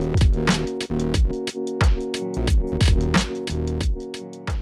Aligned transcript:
Thank 0.00 0.70
you. 0.70 0.79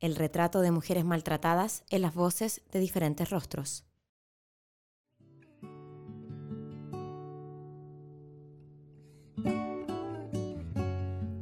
el 0.00 0.16
retrato 0.16 0.60
de 0.60 0.70
mujeres 0.70 1.04
maltratadas 1.04 1.84
en 1.90 2.02
las 2.02 2.14
voces 2.14 2.62
de 2.70 2.80
diferentes 2.80 3.30
rostros. 3.30 3.84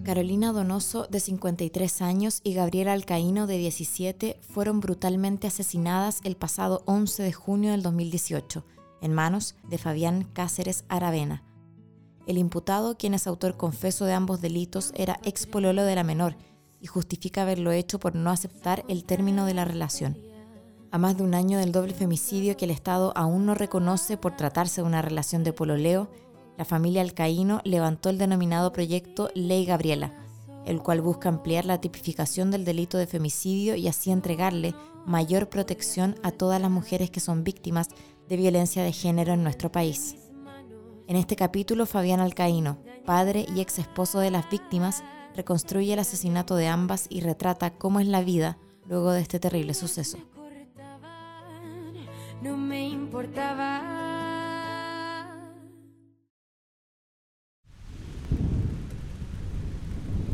Carolina 0.06 0.52
Donoso, 0.52 1.08
de 1.08 1.18
53 1.18 2.00
años, 2.00 2.40
y 2.44 2.54
Gabriela 2.54 2.92
Alcaíno, 2.92 3.48
de 3.48 3.58
17, 3.58 4.38
fueron 4.40 4.78
brutalmente 4.78 5.48
asesinadas 5.48 6.20
el 6.22 6.36
pasado 6.36 6.84
11 6.86 7.24
de 7.24 7.32
junio 7.32 7.72
del 7.72 7.82
2018, 7.82 8.64
en 9.02 9.12
manos 9.12 9.56
de 9.68 9.78
Fabián 9.78 10.22
Cáceres 10.32 10.84
Aravena. 10.88 11.42
El 12.28 12.38
imputado, 12.38 12.96
quien 12.96 13.14
es 13.14 13.26
autor 13.26 13.56
confeso 13.56 14.04
de 14.04 14.12
ambos 14.12 14.40
delitos, 14.40 14.92
era 14.94 15.18
ex 15.24 15.44
pololo 15.44 15.82
de 15.82 15.96
la 15.96 16.04
menor 16.04 16.36
y 16.86 16.88
justifica 16.88 17.42
haberlo 17.42 17.72
hecho 17.72 17.98
por 17.98 18.14
no 18.14 18.30
aceptar 18.30 18.84
el 18.86 19.02
término 19.02 19.44
de 19.44 19.54
la 19.54 19.64
relación. 19.64 20.16
A 20.92 20.98
más 20.98 21.16
de 21.16 21.24
un 21.24 21.34
año 21.34 21.58
del 21.58 21.72
doble 21.72 21.94
femicidio 21.94 22.56
que 22.56 22.64
el 22.64 22.70
Estado 22.70 23.12
aún 23.16 23.44
no 23.44 23.56
reconoce 23.56 24.16
por 24.16 24.36
tratarse 24.36 24.82
de 24.82 24.86
una 24.86 25.02
relación 25.02 25.42
de 25.42 25.52
pololeo, 25.52 26.08
la 26.56 26.64
familia 26.64 27.02
Alcaíno 27.02 27.60
levantó 27.64 28.08
el 28.08 28.18
denominado 28.18 28.72
proyecto 28.72 29.30
Ley 29.34 29.64
Gabriela, 29.64 30.12
el 30.64 30.80
cual 30.80 31.00
busca 31.00 31.28
ampliar 31.28 31.64
la 31.64 31.80
tipificación 31.80 32.52
del 32.52 32.64
delito 32.64 32.98
de 32.98 33.08
femicidio 33.08 33.74
y 33.74 33.88
así 33.88 34.12
entregarle 34.12 34.76
mayor 35.04 35.48
protección 35.48 36.14
a 36.22 36.30
todas 36.30 36.60
las 36.60 36.70
mujeres 36.70 37.10
que 37.10 37.18
son 37.18 37.42
víctimas 37.42 37.88
de 38.28 38.36
violencia 38.36 38.84
de 38.84 38.92
género 38.92 39.32
en 39.32 39.42
nuestro 39.42 39.72
país. 39.72 40.14
En 41.08 41.16
este 41.16 41.34
capítulo, 41.34 41.84
Fabián 41.84 42.20
Alcaíno, 42.20 42.78
padre 43.04 43.44
y 43.56 43.60
ex 43.60 43.80
esposo 43.80 44.20
de 44.20 44.30
las 44.30 44.48
víctimas, 44.48 45.02
reconstruye 45.36 45.92
el 45.92 45.98
asesinato 45.98 46.56
de 46.56 46.68
ambas 46.68 47.06
y 47.10 47.20
retrata 47.20 47.70
cómo 47.70 48.00
es 48.00 48.08
la 48.08 48.22
vida 48.22 48.58
luego 48.88 49.12
de 49.12 49.20
este 49.20 49.38
terrible 49.38 49.74
suceso. 49.74 50.18
No 52.42 52.56
me 52.56 52.88
importaba. 52.88 53.82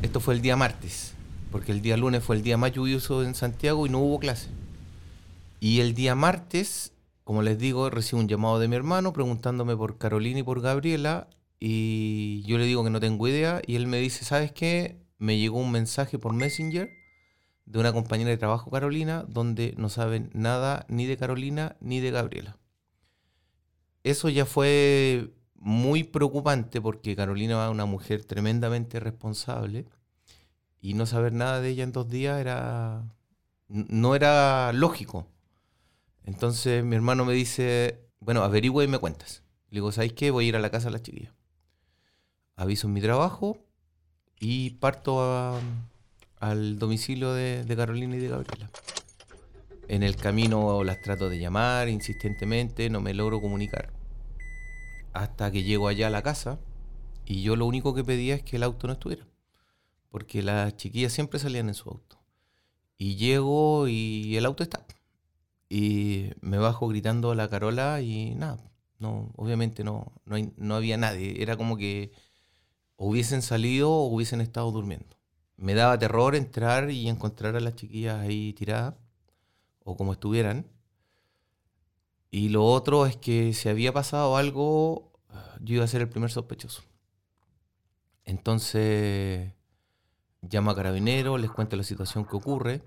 Esto 0.02 0.20
fue 0.20 0.34
el 0.34 0.42
día 0.42 0.56
martes, 0.56 1.14
porque 1.50 1.72
el 1.72 1.80
día 1.80 1.96
lunes 1.96 2.22
fue 2.24 2.36
el 2.36 2.42
día 2.42 2.56
más 2.56 2.72
lluvioso 2.72 3.22
en 3.22 3.34
Santiago 3.34 3.86
y 3.86 3.88
no 3.88 4.00
hubo 4.00 4.18
clase. 4.18 4.48
Y 5.60 5.80
el 5.80 5.94
día 5.94 6.14
martes, 6.14 6.92
como 7.24 7.42
les 7.42 7.58
digo, 7.58 7.88
recibo 7.88 8.20
un 8.20 8.28
llamado 8.28 8.58
de 8.58 8.68
mi 8.68 8.76
hermano 8.76 9.12
preguntándome 9.12 9.76
por 9.76 9.96
Carolina 9.96 10.40
y 10.40 10.42
por 10.42 10.60
Gabriela. 10.60 11.28
Y 11.64 12.42
yo 12.42 12.58
le 12.58 12.64
digo 12.64 12.82
que 12.82 12.90
no 12.90 12.98
tengo 12.98 13.28
idea. 13.28 13.62
Y 13.64 13.76
él 13.76 13.86
me 13.86 13.98
dice, 13.98 14.24
¿sabes 14.24 14.50
qué? 14.50 15.00
Me 15.18 15.38
llegó 15.38 15.60
un 15.60 15.70
mensaje 15.70 16.18
por 16.18 16.32
Messenger 16.32 16.90
de 17.66 17.78
una 17.78 17.92
compañera 17.92 18.30
de 18.30 18.36
trabajo, 18.36 18.68
Carolina, 18.68 19.24
donde 19.28 19.72
no 19.78 19.88
saben 19.88 20.28
nada 20.34 20.84
ni 20.88 21.06
de 21.06 21.16
Carolina 21.16 21.76
ni 21.78 22.00
de 22.00 22.10
Gabriela. 22.10 22.58
Eso 24.02 24.28
ya 24.28 24.44
fue 24.44 25.32
muy 25.54 26.02
preocupante 26.02 26.80
porque 26.80 27.14
Carolina 27.14 27.64
es 27.66 27.70
una 27.70 27.86
mujer 27.86 28.24
tremendamente 28.24 28.98
responsable 28.98 29.86
y 30.80 30.94
no 30.94 31.06
saber 31.06 31.32
nada 31.32 31.60
de 31.60 31.68
ella 31.68 31.84
en 31.84 31.92
dos 31.92 32.08
días 32.08 32.40
era 32.40 33.04
no 33.68 34.16
era 34.16 34.72
lógico. 34.72 35.28
Entonces 36.24 36.82
mi 36.84 36.96
hermano 36.96 37.24
me 37.24 37.34
dice, 37.34 38.00
bueno, 38.18 38.42
averigua 38.42 38.82
y 38.82 38.88
me 38.88 38.98
cuentas. 38.98 39.44
Le 39.70 39.76
digo, 39.76 39.92
¿sabes 39.92 40.12
qué? 40.12 40.32
Voy 40.32 40.46
a 40.46 40.48
ir 40.48 40.56
a 40.56 40.60
la 40.60 40.70
casa 40.70 40.88
de 40.88 40.92
las 40.94 41.02
chiquillas. 41.02 41.32
Aviso 42.56 42.88
mi 42.88 43.00
trabajo 43.00 43.58
y 44.38 44.70
parto 44.70 45.22
a- 45.22 45.60
al 46.40 46.78
domicilio 46.78 47.32
de, 47.32 47.64
Carolina 47.76 48.16
y 48.16 48.18
de 48.20 48.28
Gabriela. 48.28 48.70
En 49.88 50.02
el 50.02 50.16
camino 50.16 50.82
las 50.84 51.00
trato 51.00 51.28
de 51.28 51.38
llamar 51.38 51.88
insistentemente, 51.88 52.90
no 52.90 53.00
me 53.00 53.14
logro 53.14 53.40
comunicar. 53.40 53.92
Hasta 55.12 55.50
que 55.50 55.62
llego 55.62 55.88
allá 55.88 56.06
a 56.08 56.10
la 56.10 56.22
casa 56.22 56.58
y 57.24 57.42
yo 57.42 57.56
lo 57.56 57.66
único 57.66 57.94
que 57.94 58.04
pedía 58.04 58.34
es 58.34 58.42
que 58.42 58.56
el 58.56 58.62
auto 58.62 58.86
no 58.86 58.94
estuviera. 58.94 59.26
Porque 60.10 60.42
las 60.42 60.76
chiquillas 60.76 61.12
siempre 61.12 61.38
salían 61.38 61.68
en 61.68 61.74
su 61.74 61.88
auto. 61.88 62.18
Y 62.98 63.16
llego 63.16 63.88
y 63.88 64.36
el 64.36 64.44
auto 64.46 64.62
está. 64.62 64.84
Y 65.68 66.30
me 66.40 66.58
bajo 66.58 66.88
gritando 66.88 67.30
a 67.30 67.34
la 67.34 67.48
Carola 67.48 68.00
y 68.02 68.34
nada. 68.34 68.70
No, 68.98 69.32
obviamente 69.36 69.84
no, 69.84 70.12
no, 70.26 70.36
no 70.56 70.74
había 70.76 70.96
nadie. 70.96 71.42
Era 71.42 71.56
como 71.56 71.76
que 71.76 72.12
hubiesen 73.06 73.42
salido 73.42 73.90
o 73.90 74.06
hubiesen 74.06 74.40
estado 74.40 74.70
durmiendo. 74.70 75.16
Me 75.56 75.74
daba 75.74 75.98
terror 75.98 76.34
entrar 76.36 76.90
y 76.90 77.08
encontrar 77.08 77.56
a 77.56 77.60
las 77.60 77.74
chiquillas 77.74 78.20
ahí 78.20 78.52
tiradas 78.52 78.94
o 79.84 79.96
como 79.96 80.12
estuvieran. 80.12 80.66
Y 82.30 82.48
lo 82.48 82.64
otro 82.64 83.06
es 83.06 83.16
que 83.16 83.52
si 83.52 83.68
había 83.68 83.92
pasado 83.92 84.36
algo, 84.36 85.12
yo 85.60 85.76
iba 85.76 85.84
a 85.84 85.88
ser 85.88 86.00
el 86.00 86.08
primer 86.08 86.30
sospechoso. 86.30 86.82
Entonces 88.24 89.52
llamo 90.40 90.70
a 90.70 90.76
carabineros, 90.76 91.40
les 91.40 91.50
cuento 91.50 91.76
la 91.76 91.82
situación 91.82 92.24
que 92.24 92.36
ocurre 92.36 92.82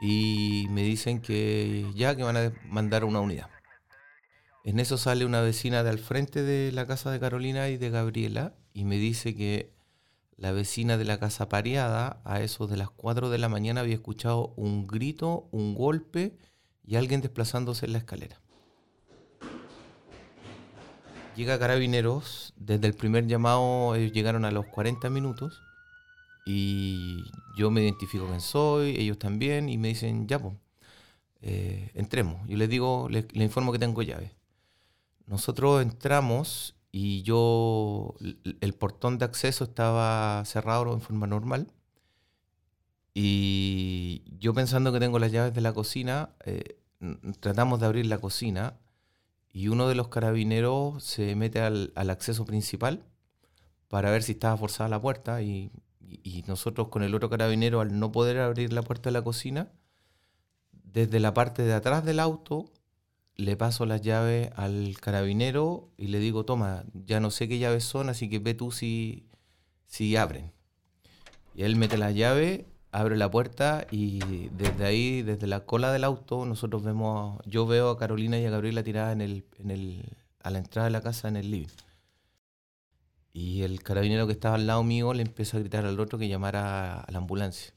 y 0.00 0.66
me 0.70 0.82
dicen 0.82 1.20
que 1.20 1.90
ya 1.94 2.14
que 2.14 2.22
van 2.22 2.36
a 2.36 2.52
mandar 2.68 3.04
una 3.04 3.20
unidad. 3.20 3.50
En 4.64 4.78
eso 4.80 4.98
sale 4.98 5.24
una 5.24 5.40
vecina 5.40 5.82
de 5.82 5.90
al 5.90 5.98
frente 5.98 6.42
de 6.42 6.72
la 6.72 6.86
casa 6.86 7.10
de 7.10 7.20
Carolina 7.20 7.68
y 7.68 7.76
de 7.76 7.90
Gabriela 7.90 8.54
y 8.76 8.84
me 8.84 8.98
dice 8.98 9.34
que 9.34 9.72
la 10.36 10.52
vecina 10.52 10.98
de 10.98 11.06
la 11.06 11.18
casa 11.18 11.48
pareada 11.48 12.20
a 12.24 12.42
eso 12.42 12.66
de 12.66 12.76
las 12.76 12.90
4 12.90 13.30
de 13.30 13.38
la 13.38 13.48
mañana 13.48 13.80
había 13.80 13.94
escuchado 13.94 14.52
un 14.56 14.86
grito, 14.86 15.48
un 15.50 15.74
golpe 15.74 16.36
y 16.84 16.96
alguien 16.96 17.22
desplazándose 17.22 17.86
en 17.86 17.92
la 17.92 17.98
escalera. 17.98 18.38
Llega 21.36 21.58
Carabineros, 21.58 22.52
desde 22.56 22.86
el 22.86 22.92
primer 22.92 23.26
llamado 23.26 23.94
ellos 23.94 24.12
llegaron 24.12 24.44
a 24.44 24.50
los 24.50 24.66
40 24.66 25.08
minutos 25.08 25.62
y 26.44 27.24
yo 27.56 27.70
me 27.70 27.82
identifico 27.82 28.26
quién 28.26 28.42
soy, 28.42 28.90
ellos 28.98 29.18
también 29.18 29.70
y 29.70 29.78
me 29.78 29.88
dicen, 29.88 30.28
ya 30.28 30.38
pues, 30.38 30.54
entremos. 31.40 32.46
Yo 32.46 32.58
les 32.58 32.68
digo, 32.68 33.08
les, 33.08 33.24
les 33.32 33.44
informo 33.44 33.72
que 33.72 33.78
tengo 33.78 34.02
llave. 34.02 34.36
Nosotros 35.26 35.80
entramos 35.80 36.75
y 36.98 37.22
yo, 37.24 38.14
el 38.62 38.72
portón 38.72 39.18
de 39.18 39.26
acceso 39.26 39.64
estaba 39.64 40.42
cerrado 40.46 40.94
en 40.94 41.02
forma 41.02 41.26
normal. 41.26 41.70
Y 43.12 44.24
yo 44.38 44.54
pensando 44.54 44.94
que 44.94 44.98
tengo 44.98 45.18
las 45.18 45.30
llaves 45.30 45.52
de 45.52 45.60
la 45.60 45.74
cocina, 45.74 46.30
eh, 46.46 46.78
tratamos 47.40 47.80
de 47.80 47.86
abrir 47.86 48.06
la 48.06 48.16
cocina 48.16 48.78
y 49.52 49.68
uno 49.68 49.88
de 49.88 49.94
los 49.94 50.08
carabineros 50.08 51.04
se 51.04 51.34
mete 51.36 51.60
al, 51.60 51.92
al 51.96 52.08
acceso 52.08 52.46
principal 52.46 53.04
para 53.88 54.10
ver 54.10 54.22
si 54.22 54.32
estaba 54.32 54.56
forzada 54.56 54.88
la 54.88 55.02
puerta 55.02 55.42
y 55.42 55.70
nosotros 56.46 56.88
con 56.88 57.02
el 57.02 57.14
otro 57.14 57.28
carabinero 57.28 57.82
al 57.82 57.98
no 57.98 58.10
poder 58.10 58.38
abrir 58.38 58.72
la 58.72 58.80
puerta 58.80 59.10
de 59.10 59.12
la 59.12 59.22
cocina, 59.22 59.70
desde 60.72 61.20
la 61.20 61.34
parte 61.34 61.62
de 61.62 61.74
atrás 61.74 62.06
del 62.06 62.20
auto 62.20 62.72
le 63.36 63.56
paso 63.56 63.86
las 63.86 64.00
llaves 64.00 64.50
al 64.56 64.96
carabinero 65.00 65.90
y 65.96 66.08
le 66.08 66.18
digo, 66.18 66.44
toma, 66.44 66.84
ya 66.94 67.20
no 67.20 67.30
sé 67.30 67.48
qué 67.48 67.58
llaves 67.58 67.84
son, 67.84 68.08
así 68.08 68.28
que 68.28 68.38
ve 68.38 68.54
tú 68.54 68.72
si, 68.72 69.26
si 69.86 70.16
abren. 70.16 70.52
Y 71.54 71.62
él 71.62 71.76
mete 71.76 71.98
la 71.98 72.10
llave, 72.10 72.66
abre 72.92 73.16
la 73.16 73.30
puerta 73.30 73.86
y 73.90 74.48
desde 74.50 74.84
ahí, 74.86 75.22
desde 75.22 75.46
la 75.46 75.60
cola 75.60 75.92
del 75.92 76.04
auto, 76.04 76.46
nosotros 76.46 76.82
vemos, 76.82 77.40
yo 77.46 77.66
veo 77.66 77.90
a 77.90 77.98
Carolina 77.98 78.38
y 78.38 78.46
a 78.46 78.50
Gabriela 78.50 78.82
tiradas 78.82 79.12
en 79.12 79.20
el, 79.20 79.44
en 79.58 79.70
el, 79.70 80.04
a 80.42 80.50
la 80.50 80.58
entrada 80.58 80.86
de 80.86 80.92
la 80.92 81.02
casa 81.02 81.28
en 81.28 81.36
el 81.36 81.50
living. 81.50 81.68
Y 83.32 83.62
el 83.62 83.82
carabinero 83.82 84.26
que 84.26 84.32
estaba 84.32 84.54
al 84.54 84.66
lado 84.66 84.82
mío 84.82 85.12
le 85.12 85.22
empieza 85.22 85.58
a 85.58 85.60
gritar 85.60 85.84
al 85.84 86.00
otro 86.00 86.18
que 86.18 86.28
llamara 86.28 87.00
a 87.00 87.12
la 87.12 87.18
ambulancia. 87.18 87.74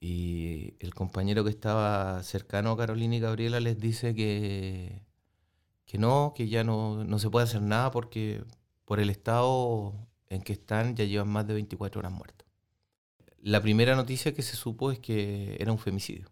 Y 0.00 0.47
el 0.78 0.94
compañero 0.94 1.44
que 1.44 1.50
estaba 1.50 2.22
cercano 2.22 2.72
a 2.72 2.76
Carolina 2.76 3.16
y 3.16 3.20
Gabriela 3.20 3.60
les 3.60 3.78
dice 3.78 4.14
que, 4.14 5.02
que 5.86 5.98
no, 5.98 6.32
que 6.36 6.48
ya 6.48 6.64
no, 6.64 7.04
no 7.04 7.18
se 7.18 7.30
puede 7.30 7.44
hacer 7.44 7.62
nada 7.62 7.90
porque 7.90 8.44
por 8.84 9.00
el 9.00 9.10
estado 9.10 9.94
en 10.28 10.42
que 10.42 10.52
están 10.52 10.96
ya 10.96 11.04
llevan 11.04 11.28
más 11.28 11.46
de 11.46 11.54
24 11.54 11.98
horas 11.98 12.12
muertos. 12.12 12.46
La 13.40 13.60
primera 13.60 13.96
noticia 13.96 14.34
que 14.34 14.42
se 14.42 14.56
supo 14.56 14.92
es 14.92 14.98
que 14.98 15.56
era 15.58 15.72
un 15.72 15.78
femicidio. 15.78 16.30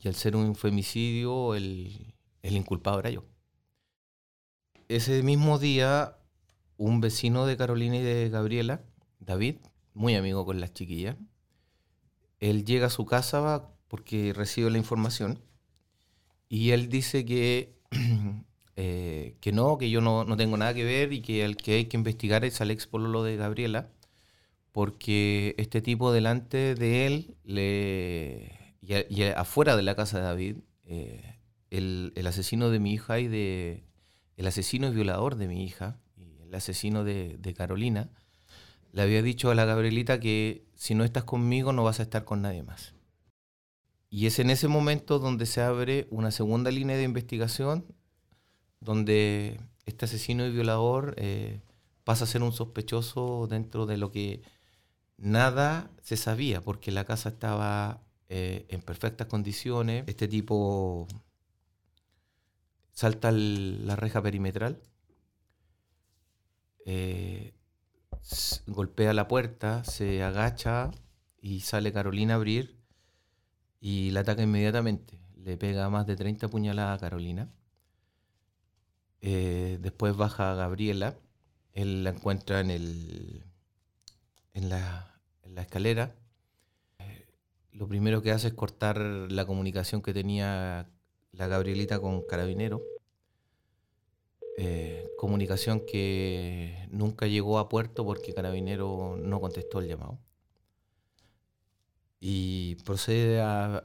Y 0.00 0.08
al 0.08 0.14
ser 0.14 0.36
un 0.36 0.54
femicidio, 0.56 1.54
el, 1.54 2.14
el 2.42 2.56
inculpado 2.56 2.98
era 3.00 3.10
yo. 3.10 3.24
Ese 4.88 5.22
mismo 5.22 5.58
día, 5.58 6.18
un 6.76 7.00
vecino 7.00 7.46
de 7.46 7.56
Carolina 7.56 7.96
y 7.96 8.02
de 8.02 8.28
Gabriela, 8.28 8.82
David, 9.20 9.56
muy 9.94 10.16
amigo 10.16 10.44
con 10.44 10.60
las 10.60 10.74
chiquillas, 10.74 11.16
él 12.42 12.64
llega 12.64 12.86
a 12.88 12.90
su 12.90 13.06
casa 13.06 13.68
porque 13.86 14.32
recibe 14.34 14.68
la 14.70 14.78
información 14.78 15.38
y 16.48 16.70
él 16.70 16.88
dice 16.88 17.24
que, 17.24 17.78
eh, 18.76 19.36
que 19.40 19.52
no, 19.52 19.78
que 19.78 19.90
yo 19.90 20.00
no, 20.00 20.24
no, 20.24 20.36
tengo 20.36 20.56
nada 20.56 20.74
que 20.74 20.84
ver 20.84 21.12
y 21.12 21.22
que 21.22 21.44
el 21.44 21.56
que 21.56 21.74
hay 21.76 21.84
que 21.86 21.96
investigar 21.96 22.44
es 22.44 22.60
al 22.60 22.72
ex 22.72 22.88
pololo 22.88 23.22
de 23.22 23.36
Gabriela 23.36 23.90
porque 24.72 25.54
este 25.56 25.82
tipo 25.82 26.12
delante 26.12 26.74
de 26.74 27.06
él 27.06 27.36
le, 27.44 28.76
y, 28.80 29.22
afuera 29.22 29.76
de 29.76 29.82
la 29.82 29.94
casa 29.94 30.18
de 30.18 30.24
David, 30.24 30.56
eh, 30.84 31.38
el, 31.70 32.12
el, 32.16 32.26
asesino 32.26 32.70
de 32.70 32.80
mi 32.80 32.92
hija 32.92 33.20
y 33.20 33.28
de 33.28 33.84
el 34.36 34.46
asesino 34.48 34.90
violador 34.90 35.36
de 35.36 35.46
mi 35.46 35.62
hija 35.62 36.00
y 36.16 36.42
el 36.42 36.54
asesino 36.54 37.04
de, 37.04 37.36
de 37.38 37.54
Carolina, 37.54 38.10
le 38.92 39.02
había 39.02 39.22
dicho 39.22 39.50
a 39.50 39.54
la 39.54 39.64
Gabrielita 39.64 40.20
que 40.20 40.64
si 40.74 40.94
no 40.94 41.04
estás 41.04 41.24
conmigo 41.24 41.72
no 41.72 41.82
vas 41.82 42.00
a 42.00 42.04
estar 42.04 42.24
con 42.24 42.42
nadie 42.42 42.62
más. 42.62 42.94
Y 44.10 44.26
es 44.26 44.38
en 44.38 44.50
ese 44.50 44.68
momento 44.68 45.18
donde 45.18 45.46
se 45.46 45.62
abre 45.62 46.06
una 46.10 46.30
segunda 46.30 46.70
línea 46.70 46.96
de 46.96 47.04
investigación, 47.04 47.86
donde 48.80 49.58
este 49.86 50.04
asesino 50.04 50.44
y 50.46 50.50
violador 50.50 51.14
eh, 51.16 51.62
pasa 52.04 52.24
a 52.24 52.26
ser 52.26 52.42
un 52.42 52.52
sospechoso 52.52 53.46
dentro 53.48 53.86
de 53.86 53.96
lo 53.96 54.12
que 54.12 54.42
nada 55.16 55.90
se 56.02 56.18
sabía, 56.18 56.60
porque 56.60 56.92
la 56.92 57.04
casa 57.04 57.30
estaba 57.30 58.02
eh, 58.28 58.66
en 58.68 58.82
perfectas 58.82 59.28
condiciones. 59.28 60.04
Este 60.06 60.28
tipo 60.28 61.08
salta 62.92 63.30
la 63.32 63.96
reja 63.96 64.22
perimetral. 64.22 64.78
Eh, 66.84 67.54
golpea 68.66 69.12
la 69.12 69.28
puerta, 69.28 69.84
se 69.84 70.22
agacha 70.22 70.90
y 71.40 71.60
sale 71.60 71.92
Carolina 71.92 72.34
a 72.34 72.36
abrir 72.36 72.76
y 73.80 74.10
la 74.10 74.20
ataca 74.20 74.42
inmediatamente. 74.42 75.18
Le 75.36 75.56
pega 75.56 75.90
más 75.90 76.06
de 76.06 76.16
30 76.16 76.48
puñaladas 76.48 76.98
a 76.98 77.00
Carolina. 77.00 77.50
Eh, 79.20 79.78
después 79.80 80.16
baja 80.16 80.52
a 80.52 80.54
Gabriela. 80.54 81.16
Él 81.72 82.04
la 82.04 82.10
encuentra 82.10 82.60
en, 82.60 82.70
el, 82.70 83.44
en, 84.54 84.68
la, 84.68 85.20
en 85.42 85.54
la 85.54 85.62
escalera. 85.62 86.14
Eh, 87.00 87.26
lo 87.72 87.88
primero 87.88 88.22
que 88.22 88.30
hace 88.30 88.48
es 88.48 88.54
cortar 88.54 88.98
la 88.98 89.44
comunicación 89.46 90.00
que 90.00 90.14
tenía 90.14 90.88
la 91.32 91.46
Gabrielita 91.48 91.98
con 91.98 92.22
Carabinero. 92.26 92.82
Eh, 94.58 95.08
comunicación 95.16 95.80
que 95.86 96.86
nunca 96.90 97.26
llegó 97.26 97.58
a 97.58 97.68
puerto 97.70 98.04
porque 98.04 98.34
Carabinero 98.34 99.16
no 99.18 99.40
contestó 99.40 99.80
el 99.80 99.88
llamado. 99.88 100.18
Y 102.20 102.76
procede 102.84 103.40
a, 103.40 103.84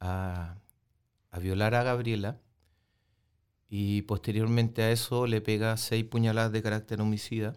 a, 0.00 0.58
violar 1.40 1.74
a 1.74 1.82
Gabriela 1.82 2.38
y 3.68 4.02
posteriormente 4.02 4.82
a 4.82 4.90
eso 4.90 5.26
le 5.26 5.40
pega 5.40 5.76
seis 5.76 6.04
puñaladas 6.04 6.52
de 6.52 6.62
carácter 6.62 7.00
homicida, 7.00 7.56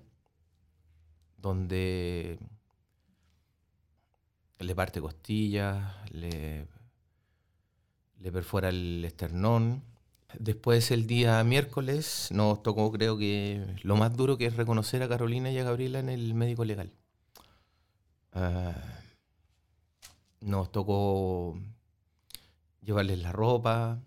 donde 1.38 2.40
le 4.60 4.76
parte 4.76 5.02
costillas, 5.02 5.94
le, 6.12 6.68
le 8.20 8.32
perfora 8.32 8.70
el 8.70 9.04
esternón, 9.04 9.84
Después 10.40 10.92
el 10.92 11.08
día 11.08 11.44
miércoles 11.44 12.30
nos 12.32 12.64
tocó 12.64 12.92
creo 12.92 13.18
que 13.18 13.66
lo 13.84 13.96
más 13.96 14.16
duro 14.16 14.38
que 14.38 14.48
es 14.48 14.56
reconocer 14.56 15.04
a 15.04 15.10
Carolina 15.10 15.52
y 15.52 15.58
a 15.60 15.64
Gabriela 15.64 16.00
en 16.00 16.10
el 16.10 16.34
médico 16.34 16.66
legal. 16.66 16.92
Ah, 18.32 18.74
nos 20.42 20.72
tocó 20.72 21.58
llevarles 22.82 23.20
la 23.20 23.32
ropa, 23.32 24.02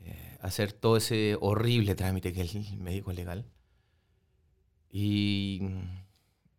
eh, 0.00 0.38
hacer 0.40 0.72
todo 0.72 0.96
ese 0.96 1.36
horrible 1.40 1.94
trámite 1.94 2.32
que 2.32 2.42
es 2.42 2.54
el 2.54 2.78
médico 2.78 3.12
legal. 3.12 3.46
Y, 4.90 5.62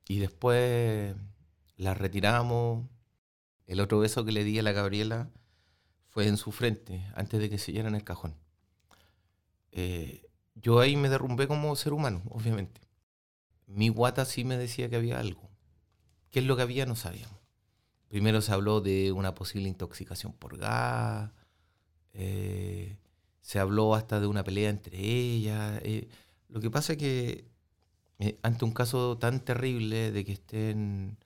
y 0.07 0.19
después 0.19 1.15
la 1.77 1.93
retiramos. 1.93 2.85
El 3.67 3.79
otro 3.79 3.99
beso 3.99 4.25
que 4.25 4.31
le 4.31 4.43
di 4.43 4.59
a 4.59 4.63
la 4.63 4.71
Gabriela 4.73 5.29
fue 6.09 6.27
en 6.27 6.37
su 6.37 6.51
frente, 6.51 7.05
antes 7.15 7.39
de 7.39 7.49
que 7.49 7.57
se 7.57 7.77
en 7.77 7.95
el 7.95 8.03
cajón. 8.03 8.44
Eh, 9.75 10.23
yo 10.55 10.79
ahí 10.79 10.95
me 10.95 11.09
derrumbé 11.09 11.47
como 11.47 11.75
ser 11.75 11.93
humano, 11.93 12.23
obviamente. 12.29 12.81
Mi 13.67 13.89
guata 13.89 14.23
sí 14.25 14.45
me 14.45 14.57
decía 14.57 14.89
que 14.89 14.95
había 14.95 15.19
algo. 15.19 15.49
¿Qué 16.31 16.39
es 16.39 16.45
lo 16.45 16.55
que 16.55 16.61
había? 16.61 16.85
No 16.85 16.95
sabíamos. 16.95 17.37
Primero 18.07 18.41
se 18.41 18.53
habló 18.53 18.79
de 18.79 19.11
una 19.11 19.35
posible 19.35 19.67
intoxicación 19.67 20.31
por 20.31 20.57
gas. 20.57 21.31
Eh, 22.13 22.97
se 23.41 23.59
habló 23.59 23.95
hasta 23.95 24.21
de 24.21 24.27
una 24.27 24.45
pelea 24.45 24.69
entre 24.69 24.97
ellas. 24.97 25.81
Eh, 25.83 26.07
lo 26.47 26.61
que 26.61 26.71
pasa 26.71 26.93
es 26.93 26.99
que 26.99 27.45
ante 28.43 28.63
un 28.63 28.71
caso 28.71 29.17
tan 29.17 29.41
terrible 29.43 30.11
de 30.13 30.23
que 30.23 30.31
estén 30.31 31.17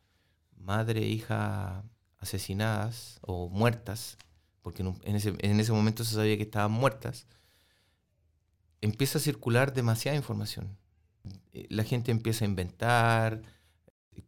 madre 0.57 1.01
e 1.03 1.07
hija 1.07 1.83
asesinadas 2.17 3.19
o 3.21 3.47
muertas, 3.47 4.17
porque 4.63 4.81
en, 4.81 5.15
ese, 5.15 5.35
en 5.37 5.59
ese 5.59 5.71
momento 5.71 6.03
se 6.03 6.15
sabía 6.15 6.35
que 6.37 6.43
estaban 6.43 6.71
muertas, 6.71 7.27
empieza 8.81 9.17
a 9.17 9.21
circular 9.21 9.73
demasiada 9.73 10.17
información. 10.17 10.77
Eh, 11.53 11.67
la 11.69 11.83
gente 11.83 12.11
empieza 12.11 12.45
a 12.45 12.47
inventar 12.47 13.41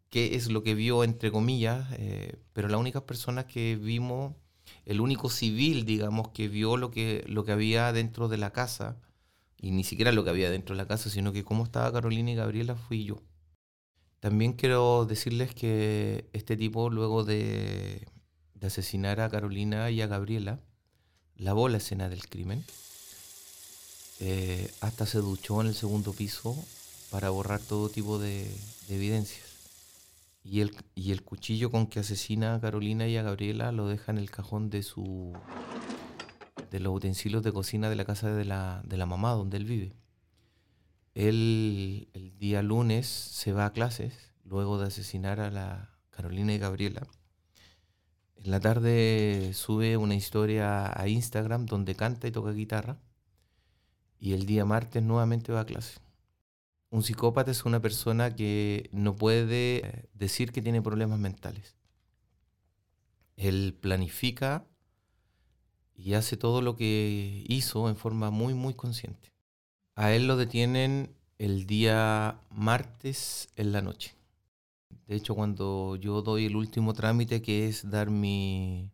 qué 0.09 0.35
es 0.35 0.51
lo 0.51 0.63
que 0.63 0.75
vio, 0.75 1.03
entre 1.03 1.31
comillas, 1.31 1.87
eh, 1.97 2.37
pero 2.53 2.67
las 2.67 2.79
únicas 2.79 3.03
personas 3.03 3.45
que 3.45 3.77
vimos, 3.77 4.35
el 4.85 5.01
único 5.01 5.29
civil, 5.29 5.85
digamos, 5.85 6.29
que 6.29 6.47
vio 6.47 6.77
lo 6.77 6.91
que, 6.91 7.23
lo 7.27 7.45
que 7.45 7.53
había 7.53 7.91
dentro 7.93 8.27
de 8.27 8.37
la 8.37 8.51
casa, 8.51 8.97
y 9.57 9.71
ni 9.71 9.83
siquiera 9.83 10.11
lo 10.11 10.23
que 10.23 10.31
había 10.31 10.49
dentro 10.49 10.75
de 10.75 10.81
la 10.81 10.87
casa, 10.87 11.09
sino 11.09 11.31
que 11.31 11.43
cómo 11.43 11.63
estaba 11.63 11.91
Carolina 11.91 12.31
y 12.31 12.35
Gabriela, 12.35 12.75
fui 12.75 13.05
yo. 13.05 13.21
También 14.19 14.53
quiero 14.53 15.05
decirles 15.05 15.55
que 15.55 16.29
este 16.33 16.57
tipo, 16.57 16.89
luego 16.89 17.23
de 17.23 18.07
asesinar 18.61 19.19
a 19.21 19.29
Carolina 19.29 19.89
y 19.89 20.01
a 20.01 20.07
Gabriela, 20.07 20.59
lavó 21.35 21.69
la 21.69 21.77
escena 21.77 22.09
del 22.09 22.27
crimen 22.27 22.63
eh, 24.23 24.71
hasta 24.81 25.07
se 25.07 25.17
duchó 25.17 25.61
en 25.61 25.67
el 25.67 25.73
segundo 25.73 26.13
piso 26.13 26.55
para 27.09 27.31
borrar 27.31 27.59
todo 27.59 27.89
tipo 27.89 28.19
de, 28.19 28.55
evidencias. 28.87 29.47
Y 30.43 30.61
el, 30.61 30.75
y 30.93 31.11
el 31.11 31.23
cuchillo 31.23 31.71
con 31.71 31.87
que 31.87 32.01
asesina 32.01 32.53
a 32.53 32.61
Carolina 32.61 33.07
y 33.07 33.17
a 33.17 33.23
Gabriela 33.23 33.71
lo 33.71 33.87
deja 33.87 34.11
en 34.11 34.19
el 34.19 34.29
cajón 34.29 34.69
de 34.69 34.83
su 34.83 35.33
de 36.69 36.79
los 36.79 36.95
utensilios 36.95 37.41
de 37.41 37.51
cocina 37.51 37.89
de 37.89 37.95
la 37.95 38.05
casa 38.05 38.31
de 38.31 38.45
la, 38.45 38.81
de 38.85 38.95
la 38.97 39.07
mamá 39.07 39.31
donde 39.31 39.57
él 39.57 39.65
vive. 39.65 39.95
Él 41.15 42.07
el 42.13 42.37
día 42.37 42.61
lunes 42.61 43.07
se 43.07 43.53
va 43.53 43.65
a 43.65 43.73
clases 43.73 44.13
luego 44.45 44.79
de 44.79 44.87
asesinar 44.87 45.39
a 45.39 45.49
la 45.49 45.89
Carolina 46.11 46.53
y 46.53 46.59
Gabriela. 46.59 47.07
En 48.35 48.51
la 48.51 48.59
tarde 48.59 49.51
sube 49.55 49.97
una 49.97 50.15
historia 50.15 50.91
a 50.95 51.07
Instagram 51.07 51.65
donde 51.65 51.95
canta 51.95 52.27
y 52.27 52.31
toca 52.31 52.51
guitarra 52.51 52.99
y 54.21 54.33
el 54.33 54.45
día 54.45 54.63
martes 54.65 55.01
nuevamente 55.01 55.51
va 55.51 55.61
a 55.61 55.65
clase. 55.65 55.99
Un 56.91 57.01
psicópata 57.01 57.49
es 57.49 57.65
una 57.65 57.81
persona 57.81 58.35
que 58.35 58.87
no 58.93 59.15
puede 59.15 59.77
eh, 59.77 60.09
decir 60.13 60.51
que 60.51 60.61
tiene 60.61 60.81
problemas 60.81 61.19
mentales. 61.19 61.75
Él 63.35 63.75
planifica 63.81 64.67
y 65.95 66.13
hace 66.13 66.37
todo 66.37 66.61
lo 66.61 66.75
que 66.75 67.43
hizo 67.47 67.89
en 67.89 67.97
forma 67.97 68.29
muy, 68.29 68.53
muy 68.53 68.75
consciente. 68.75 69.33
A 69.95 70.13
él 70.13 70.27
lo 70.27 70.37
detienen 70.37 71.15
el 71.39 71.65
día 71.65 72.39
martes 72.51 73.49
en 73.55 73.71
la 73.71 73.81
noche. 73.81 74.13
De 75.07 75.15
hecho, 75.15 75.33
cuando 75.33 75.95
yo 75.95 76.21
doy 76.21 76.45
el 76.45 76.55
último 76.55 76.93
trámite, 76.93 77.41
que 77.41 77.67
es 77.67 77.89
dar 77.89 78.11
mi, 78.11 78.91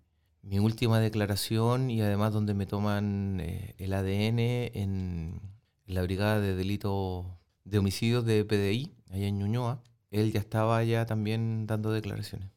mi 0.48 0.60
última 0.60 1.00
declaración 1.02 1.90
y 1.90 2.02
además 2.02 2.32
donde 2.32 2.54
me 2.54 2.66
toman 2.66 3.40
eh, 3.42 3.76
el 3.80 3.94
ADN 3.94 4.40
en 4.40 5.42
la 5.86 6.02
Brigada 6.04 6.40
de 6.40 6.56
Delitos 6.56 7.26
de 7.66 7.80
Homicidios 7.80 8.26
de 8.26 8.46
PDI, 8.46 8.94
allá 9.12 9.28
en 9.28 9.40
Ñuñoa, 9.40 9.84
él 10.10 10.32
ya 10.32 10.40
estaba 10.40 10.82
ya 10.86 11.06
también 11.06 11.68
dando 11.68 11.92
declaraciones. 11.92 12.50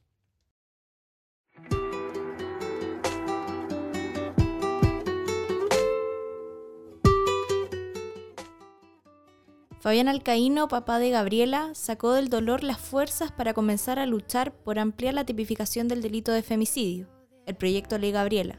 Fabián 9.80 10.08
Alcaíno, 10.08 10.68
papá 10.68 10.98
de 10.98 11.10
Gabriela, 11.10 11.70
sacó 11.74 12.12
del 12.12 12.28
dolor 12.28 12.62
las 12.62 12.78
fuerzas 12.78 13.32
para 13.32 13.54
comenzar 13.54 13.98
a 13.98 14.06
luchar 14.06 14.52
por 14.52 14.78
ampliar 14.78 15.14
la 15.14 15.24
tipificación 15.24 15.88
del 15.88 16.02
delito 16.02 16.32
de 16.32 16.42
femicidio, 16.42 17.08
el 17.50 17.56
proyecto 17.56 17.98
Ley 17.98 18.12
Gabriela. 18.12 18.58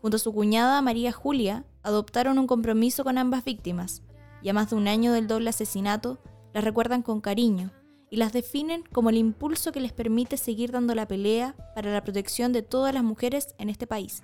Junto 0.00 0.16
a 0.16 0.20
su 0.20 0.32
cuñada 0.32 0.80
María 0.82 1.12
Julia, 1.12 1.64
adoptaron 1.82 2.38
un 2.38 2.46
compromiso 2.46 3.02
con 3.02 3.18
ambas 3.18 3.44
víctimas, 3.44 4.02
y 4.42 4.50
a 4.50 4.52
más 4.52 4.70
de 4.70 4.76
un 4.76 4.86
año 4.86 5.12
del 5.12 5.26
doble 5.26 5.50
asesinato, 5.50 6.18
las 6.52 6.62
recuerdan 6.62 7.02
con 7.02 7.20
cariño 7.20 7.72
y 8.10 8.16
las 8.16 8.32
definen 8.32 8.84
como 8.92 9.10
el 9.10 9.16
impulso 9.16 9.72
que 9.72 9.80
les 9.80 9.92
permite 9.92 10.36
seguir 10.36 10.70
dando 10.70 10.94
la 10.94 11.08
pelea 11.08 11.56
para 11.74 11.92
la 11.92 12.04
protección 12.04 12.52
de 12.52 12.62
todas 12.62 12.94
las 12.94 13.02
mujeres 13.02 13.54
en 13.58 13.70
este 13.70 13.86
país. 13.86 14.22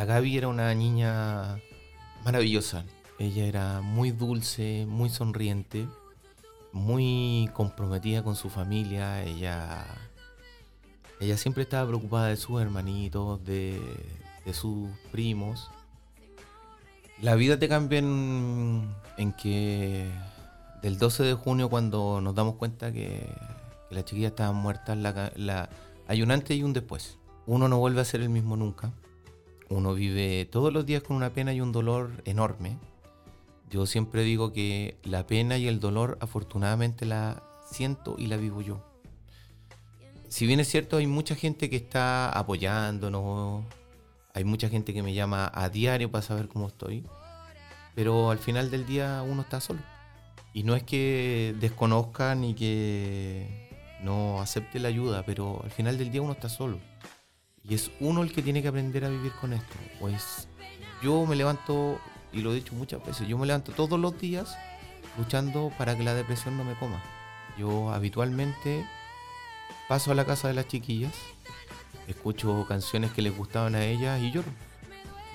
La 0.00 0.06
Gaby 0.06 0.38
era 0.38 0.48
una 0.48 0.74
niña 0.74 1.60
maravillosa. 2.24 2.86
Ella 3.18 3.44
era 3.44 3.82
muy 3.82 4.12
dulce, 4.12 4.86
muy 4.88 5.10
sonriente, 5.10 5.86
muy 6.72 7.50
comprometida 7.52 8.24
con 8.24 8.34
su 8.34 8.48
familia. 8.48 9.22
Ella, 9.22 9.84
ella 11.20 11.36
siempre 11.36 11.64
estaba 11.64 11.86
preocupada 11.86 12.28
de 12.28 12.38
sus 12.38 12.62
hermanitos, 12.62 13.44
de, 13.44 13.78
sus 14.54 14.88
primos. 15.12 15.70
La 17.20 17.34
vida 17.34 17.58
te 17.58 17.68
cambia 17.68 17.98
en, 17.98 18.94
que 19.36 20.10
del 20.80 20.96
12 20.96 21.24
de 21.24 21.34
junio 21.34 21.68
cuando 21.68 22.22
nos 22.22 22.34
damos 22.34 22.54
cuenta 22.54 22.90
que, 22.90 23.28
las 23.90 24.06
chiquillas 24.06 24.30
estaban 24.30 24.56
muertas, 24.56 24.96
la, 24.96 25.68
hay 26.08 26.22
un 26.22 26.30
antes 26.30 26.56
y 26.56 26.62
un 26.62 26.72
después. 26.72 27.18
Uno 27.44 27.68
no 27.68 27.78
vuelve 27.78 28.00
a 28.00 28.06
ser 28.06 28.22
el 28.22 28.30
mismo 28.30 28.56
nunca 28.56 28.94
uno 29.70 29.94
vive 29.94 30.46
todos 30.50 30.72
los 30.72 30.84
días 30.84 31.02
con 31.02 31.16
una 31.16 31.30
pena 31.30 31.54
y 31.54 31.60
un 31.60 31.70
dolor 31.72 32.22
enorme. 32.24 32.76
Yo 33.70 33.86
siempre 33.86 34.24
digo 34.24 34.52
que 34.52 34.98
la 35.04 35.26
pena 35.26 35.56
y 35.58 35.68
el 35.68 35.78
dolor 35.78 36.18
afortunadamente 36.20 37.06
la 37.06 37.44
siento 37.70 38.16
y 38.18 38.26
la 38.26 38.36
vivo 38.36 38.62
yo. 38.62 38.84
Si 40.28 40.46
bien 40.46 40.58
es 40.58 40.68
cierto, 40.68 40.96
hay 40.96 41.06
mucha 41.06 41.36
gente 41.36 41.70
que 41.70 41.76
está 41.76 42.30
apoyándonos, 42.30 43.64
hay 44.34 44.42
mucha 44.42 44.68
gente 44.68 44.92
que 44.92 45.04
me 45.04 45.14
llama 45.14 45.50
a 45.54 45.68
diario 45.68 46.10
para 46.10 46.22
saber 46.22 46.48
cómo 46.48 46.66
estoy, 46.66 47.04
pero 47.94 48.30
al 48.30 48.38
final 48.38 48.72
del 48.72 48.86
día 48.86 49.22
uno 49.26 49.42
está 49.42 49.60
solo. 49.60 49.80
Y 50.52 50.64
no 50.64 50.74
es 50.74 50.82
que 50.82 51.54
desconozca 51.60 52.34
ni 52.34 52.54
que 52.54 53.70
no 54.02 54.40
acepte 54.40 54.80
la 54.80 54.88
ayuda, 54.88 55.22
pero 55.24 55.60
al 55.62 55.70
final 55.70 55.96
del 55.96 56.10
día 56.10 56.22
uno 56.22 56.32
está 56.32 56.48
solo. 56.48 56.80
Y 57.70 57.74
es 57.74 57.92
uno 58.00 58.22
el 58.22 58.32
que 58.32 58.42
tiene 58.42 58.62
que 58.62 58.68
aprender 58.68 59.04
a 59.04 59.08
vivir 59.08 59.30
con 59.40 59.52
esto. 59.52 59.76
Pues 60.00 60.48
yo 61.02 61.24
me 61.24 61.36
levanto, 61.36 62.00
y 62.32 62.40
lo 62.40 62.50
he 62.50 62.56
dicho 62.56 62.74
muchas 62.74 63.02
veces, 63.06 63.28
yo 63.28 63.38
me 63.38 63.46
levanto 63.46 63.70
todos 63.70 63.98
los 63.98 64.20
días 64.20 64.58
luchando 65.16 65.72
para 65.78 65.96
que 65.96 66.02
la 66.02 66.14
depresión 66.14 66.56
no 66.56 66.64
me 66.64 66.74
coma. 66.74 67.00
Yo 67.56 67.92
habitualmente 67.92 68.84
paso 69.88 70.10
a 70.10 70.16
la 70.16 70.24
casa 70.24 70.48
de 70.48 70.54
las 70.54 70.66
chiquillas, 70.66 71.14
escucho 72.08 72.66
canciones 72.68 73.12
que 73.12 73.22
les 73.22 73.36
gustaban 73.36 73.76
a 73.76 73.84
ellas 73.84 74.20
y 74.20 74.32
lloro. 74.32 74.48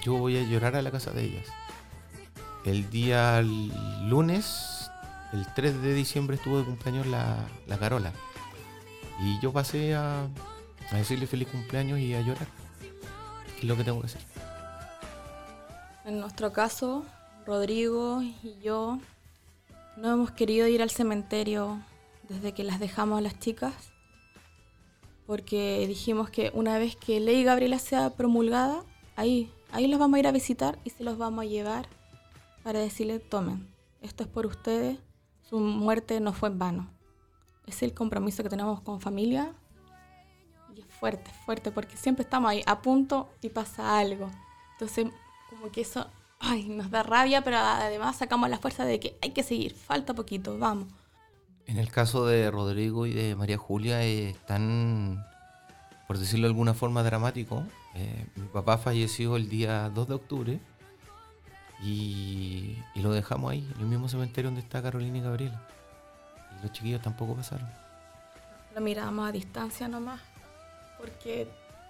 Yo 0.04 0.16
voy 0.16 0.38
a 0.38 0.44
llorar 0.44 0.76
a 0.76 0.82
la 0.82 0.92
casa 0.92 1.12
de 1.12 1.24
ellas. 1.24 1.46
El 2.66 2.90
día 2.90 3.42
lunes, 3.42 4.92
el 5.32 5.48
3 5.54 5.82
de 5.82 5.94
diciembre, 5.94 6.36
estuvo 6.36 6.60
de 6.60 6.66
cumpleaños 6.66 7.08
la, 7.08 7.48
la 7.66 7.78
Carola. 7.78 8.12
Y 9.22 9.40
yo 9.40 9.54
pasé 9.54 9.96
a, 9.96 10.28
a 10.92 10.98
decirle 10.98 11.28
feliz 11.28 11.48
cumpleaños 11.48 12.00
y 12.00 12.14
a 12.14 12.22
llorar. 12.22 12.48
¿Qué 13.56 13.62
es 13.62 13.64
lo 13.64 13.76
que 13.76 13.84
tengo 13.84 14.02
que 14.02 14.08
hacer? 14.08 14.22
En 16.06 16.20
nuestro 16.20 16.54
caso, 16.54 17.06
Rodrigo 17.46 18.22
y 18.22 18.60
yo 18.62 19.00
no 19.98 20.14
hemos 20.14 20.32
querido 20.32 20.68
ir 20.68 20.82
al 20.82 20.90
cementerio 20.90 21.80
desde 22.28 22.54
que 22.54 22.64
las 22.64 22.80
dejamos 22.80 23.18
a 23.20 23.22
las 23.22 23.40
chicas, 23.40 23.74
porque 25.26 25.86
dijimos 25.88 26.30
que 26.30 26.52
una 26.54 26.78
vez 26.78 26.96
que 26.96 27.20
Ley 27.20 27.44
Gabriela 27.44 27.80
sea 27.80 28.12
promulgada, 28.12 28.84
ahí, 29.16 29.52
ahí 29.72 29.88
los 29.88 30.00
vamos 30.00 30.18
a 30.18 30.20
ir 30.20 30.28
a 30.28 30.32
visitar 30.32 30.78
y 30.84 30.92
se 30.92 31.04
los 31.04 31.18
vamos 31.18 31.44
a 31.44 31.48
llevar 31.48 31.88
para 32.64 32.80
decirle, 32.80 33.20
tomen, 33.20 33.68
esto 34.02 34.24
es 34.24 34.30
por 34.30 34.46
ustedes, 34.46 35.00
su 35.50 35.60
muerte 35.60 36.20
no 36.20 36.34
fue 36.34 36.50
en 36.50 36.60
vano. 36.60 36.90
Es 37.66 37.82
el 37.82 37.94
compromiso 37.94 38.44
que 38.44 38.50
tenemos 38.50 38.82
con 38.82 39.02
familia 39.02 39.54
fuerte, 40.84 41.32
fuerte, 41.46 41.72
porque 41.72 41.98
siempre 41.98 42.24
estamos 42.24 42.52
ahí 42.52 42.64
a 42.66 42.82
punto 42.82 43.30
y 43.42 43.50
pasa 43.50 43.98
algo. 44.00 44.30
Entonces, 44.74 45.08
como 45.50 45.72
que 45.72 45.82
eso 45.82 46.08
ay, 46.40 46.70
nos 46.70 46.92
da 46.92 47.04
rabia, 47.04 47.42
pero 47.44 47.58
además 47.58 48.18
sacamos 48.18 48.50
la 48.50 48.58
fuerza 48.58 48.86
de 48.86 49.00
que 49.00 49.18
hay 49.22 49.32
que 49.32 49.44
seguir, 49.44 49.74
falta 49.74 50.14
poquito, 50.14 50.58
vamos. 50.58 50.88
En 51.68 51.78
el 51.78 51.90
caso 51.90 52.26
de 52.28 52.52
Rodrigo 52.52 53.06
y 53.06 53.14
de 53.14 53.36
María 53.36 53.58
Julia 53.58 54.04
es 54.04 54.38
tan, 54.46 55.26
por 56.08 56.18
decirlo 56.18 56.48
de 56.48 56.52
alguna 56.52 56.74
forma, 56.74 57.02
dramático. 57.04 57.64
Eh, 57.96 58.28
mi 58.36 58.48
papá 58.48 58.78
falleció 58.78 59.36
el 59.36 59.50
día 59.50 59.90
2 59.90 60.08
de 60.08 60.14
octubre 60.14 60.60
y, 61.82 62.78
y, 62.94 63.02
lo 63.02 63.12
dejamos 63.12 63.52
ahí, 63.52 63.68
en 63.76 63.82
el 63.82 63.88
mismo 63.88 64.08
cementerio 64.08 64.50
donde 64.50 64.62
está 64.62 64.82
Carolina 64.82 65.18
y 65.18 65.22
Gabriela. 65.22 65.62
Y 66.60 66.62
los 66.62 66.72
chiquillos 66.72 67.02
tampoco 67.02 67.36
pasaron. 67.36 67.68
Lo 68.76 68.82
miramos 68.82 69.28
a 69.28 69.32
distancia 69.32 69.88
nomás 69.88 70.22
porque 71.06 71.48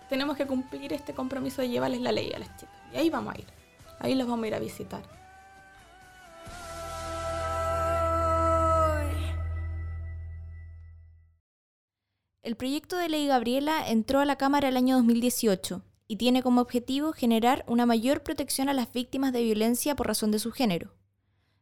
tenemos 0.09 0.35
que 0.35 0.45
cumplir 0.45 0.91
este 0.91 1.13
compromiso 1.13 1.61
de 1.61 1.69
llevarles 1.69 2.01
la 2.01 2.11
ley 2.11 2.33
a 2.33 2.39
las 2.39 2.49
chicas. 2.57 2.75
Y 2.93 2.97
ahí 2.97 3.09
vamos 3.09 3.33
a 3.33 3.39
ir, 3.39 3.45
ahí 3.99 4.13
los 4.13 4.27
vamos 4.27 4.43
a 4.43 4.47
ir 4.47 4.55
a 4.55 4.59
visitar. 4.59 5.01
El 12.41 12.57
proyecto 12.57 12.97
de 12.97 13.09
ley 13.09 13.25
Gabriela 13.25 13.89
entró 13.89 14.19
a 14.19 14.25
la 14.25 14.35
Cámara 14.35 14.67
el 14.67 14.77
año 14.77 14.97
2018 14.97 15.81
y 16.07 16.17
tiene 16.17 16.43
como 16.43 16.61
objetivo 16.61 17.13
generar 17.13 17.63
una 17.67 17.87
mayor 17.87 18.21
protección 18.21 18.69
a 18.69 18.73
las 18.73 18.91
víctimas 18.91 19.33
de 19.33 19.43
violencia 19.43 19.95
por 19.95 20.07
razón 20.07 20.29
de 20.29 20.39
su 20.39 20.51
género. 20.51 20.93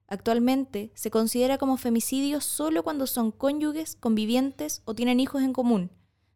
Actualmente 0.08 0.92
se 0.96 1.10
considera 1.10 1.58
como 1.58 1.78
femicidio 1.78 2.42
solo 2.42 2.84
cuando 2.84 3.08
son 3.08 3.32
cónyuges, 3.32 3.96
convivientes 3.96 4.82
o 4.84 4.94
tienen 4.94 5.22
hijos 5.22 5.42
en 5.42 5.54
común, 5.54 5.92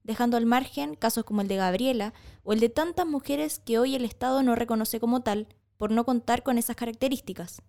dejando 0.08 0.38
al 0.38 0.46
margen 0.46 0.96
casos 0.96 1.26
como 1.26 1.42
el 1.42 1.50
de 1.50 1.58
Gabriela 1.58 2.14
o 2.44 2.54
el 2.54 2.62
de 2.62 2.70
tantas 2.70 3.06
mujeres 3.06 3.60
que 3.60 3.78
hoy 3.78 3.94
el 3.94 4.06
Estado 4.06 4.42
no 4.42 4.56
reconoce 4.56 5.00
como 5.00 5.22
tal 5.22 5.48
por 5.76 5.92
no 5.92 6.06
contar 6.06 6.42
con 6.44 6.58
esas 6.58 6.78
características. 6.78 7.62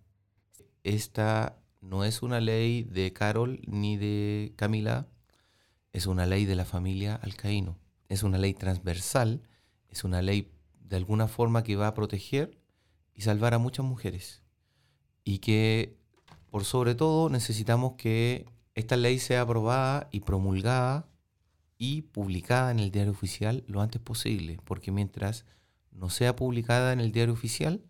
Esta 0.83 1.57
no 1.81 2.05
es 2.05 2.23
una 2.23 2.39
ley 2.39 2.83
de 2.83 3.11
Carol 3.11 3.59
ni 3.67 3.97
de 3.97 4.53
Camila, 4.55 5.07
es 5.91 6.07
una 6.07 6.25
ley 6.25 6.45
de 6.45 6.55
la 6.55 6.65
familia 6.65 7.15
Alcaíno. 7.15 7.77
Es 8.07 8.23
una 8.23 8.37
ley 8.37 8.53
transversal, 8.53 9.43
es 9.89 10.03
una 10.03 10.21
ley 10.21 10.49
de 10.79 10.95
alguna 10.95 11.27
forma 11.27 11.63
que 11.63 11.75
va 11.75 11.87
a 11.87 11.93
proteger 11.93 12.57
y 13.13 13.21
salvar 13.21 13.53
a 13.53 13.59
muchas 13.59 13.85
mujeres. 13.85 14.43
Y 15.25 15.39
que, 15.39 15.97
por 16.49 16.63
sobre 16.63 16.95
todo, 16.95 17.29
necesitamos 17.29 17.93
que 17.97 18.45
esta 18.75 18.95
ley 18.95 19.19
sea 19.19 19.41
aprobada 19.41 20.07
y 20.11 20.21
promulgada 20.21 21.08
y 21.79 22.03
publicada 22.03 22.69
en 22.71 22.79
el 22.79 22.91
diario 22.91 23.13
oficial 23.13 23.63
lo 23.65 23.81
antes 23.81 24.01
posible, 24.01 24.59
porque 24.65 24.91
mientras 24.91 25.45
no 25.91 26.09
sea 26.09 26.35
publicada 26.35 26.93
en 26.93 26.99
el 26.99 27.11
diario 27.11 27.33
oficial, 27.33 27.81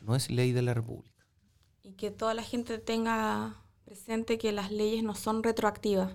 no 0.00 0.14
es 0.16 0.30
ley 0.30 0.52
de 0.52 0.62
la 0.62 0.72
República. 0.72 1.26
Y 1.82 1.92
que 1.92 2.10
toda 2.10 2.34
la 2.34 2.44
gente 2.44 2.78
tenga 2.78 3.56
presente 3.84 4.38
que 4.38 4.52
las 4.52 4.70
leyes 4.70 5.02
no 5.02 5.16
son 5.16 5.42
retroactivas, 5.42 6.14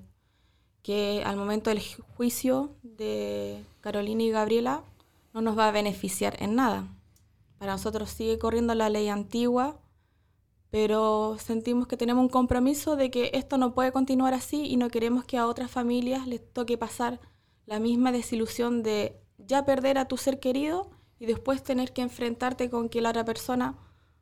que 0.82 1.22
al 1.26 1.36
momento 1.36 1.70
del 1.70 1.82
juicio 2.16 2.76
de 2.82 3.64
Carolina 3.82 4.24
y 4.24 4.32
Gabriela 4.32 4.84
no 5.34 5.42
nos 5.42 5.58
va 5.58 5.68
a 5.68 5.72
beneficiar 5.72 6.42
en 6.42 6.56
nada. 6.56 6.88
Para 7.58 7.74
nosotros 7.74 8.10
sigue 8.10 8.40
corriendo 8.40 8.74
la 8.74 8.90
ley 8.90 9.10
antigua, 9.10 9.82
pero 10.70 11.38
sentimos 11.40 11.88
que 11.88 11.98
tenemos 11.98 12.22
un 12.22 12.30
compromiso 12.30 12.96
de 12.96 13.10
que 13.10 13.32
esto 13.34 13.58
no 13.58 13.74
puede 13.74 13.92
continuar 13.92 14.34
así 14.34 14.66
y 14.66 14.78
no 14.78 14.90
queremos 14.90 15.26
que 15.26 15.38
a 15.38 15.48
otras 15.48 15.72
familias 15.72 16.28
les 16.28 16.42
toque 16.54 16.78
pasar 16.78 17.20
la 17.66 17.80
misma 17.80 18.12
desilusión 18.12 18.84
de 18.84 19.20
ya 19.38 19.66
perder 19.66 19.98
a 19.98 20.08
tu 20.08 20.18
ser 20.18 20.40
querido 20.40 20.90
y 21.20 21.26
después 21.26 21.64
tener 21.64 21.94
que 21.94 22.02
enfrentarte 22.02 22.70
con 22.70 22.90
que 22.90 23.02
la 23.02 23.10
otra 23.10 23.26
persona 23.26 23.78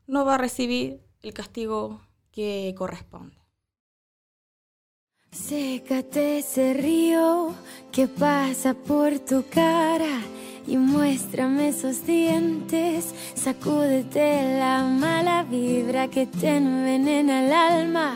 no 0.08 0.26
va 0.26 0.36
a 0.36 0.40
recibir 0.40 1.02
el 1.22 1.34
castigo 1.34 2.02
que 2.32 2.74
corresponde. 2.78 3.38
Sécate 5.32 6.40
ese 6.40 6.74
río 6.74 7.54
que 7.92 8.08
pasa 8.08 8.74
por 8.74 9.20
tu 9.20 9.44
cara 9.50 10.22
y 10.68 10.78
muéstrame 10.78 11.70
esos 11.70 12.06
dientes. 12.06 13.14
Sacúdete 13.34 14.58
la 14.60 14.84
mala 14.84 15.44
vibra 15.44 16.08
que 16.08 16.26
te 16.26 16.58
envenena 16.58 17.46
el 17.46 17.54
alma, 17.54 18.16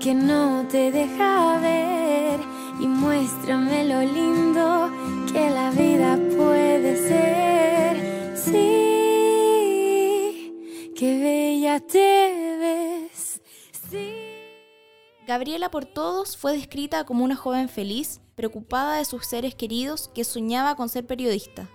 que 0.00 0.14
no 0.14 0.66
te 0.70 0.90
deja 0.90 1.58
ver. 1.60 2.40
Y 2.80 2.86
muéstrame 2.86 3.84
lo 3.84 4.00
lindo 4.00 4.90
que 5.32 5.50
la 5.50 5.70
vida 5.70 6.18
puede 6.36 6.96
ser. 6.96 8.36
Sí, 8.36 8.52
qué 10.94 11.18
bella 11.18 11.80
te. 11.80 12.43
Gabriela 15.26 15.70
por 15.70 15.86
todos 15.86 16.36
fue 16.36 16.52
descrita 16.52 17.04
como 17.04 17.24
una 17.24 17.34
joven 17.34 17.70
feliz, 17.70 18.20
preocupada 18.34 18.96
de 18.96 19.06
sus 19.06 19.24
seres 19.24 19.54
queridos 19.54 20.10
que 20.14 20.22
soñaba 20.22 20.76
con 20.76 20.90
ser 20.90 21.06
periodista. 21.06 21.66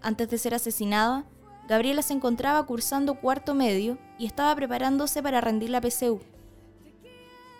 Antes 0.00 0.28
de 0.28 0.38
ser 0.38 0.52
asesinada, 0.52 1.24
Gabriela 1.68 2.02
se 2.02 2.12
encontraba 2.12 2.66
cursando 2.66 3.14
cuarto 3.14 3.54
medio 3.54 3.98
y 4.18 4.26
estaba 4.26 4.56
preparándose 4.56 5.22
para 5.22 5.40
rendir 5.40 5.70
la 5.70 5.80
PCU. 5.80 6.20